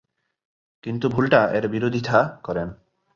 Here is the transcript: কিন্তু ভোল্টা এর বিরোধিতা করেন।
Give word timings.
কিন্তু 0.83 1.05
ভোল্টা 1.09 1.41
এর 1.53 1.65
বিরোধিতা 1.67 2.17
করেন। 2.43 2.67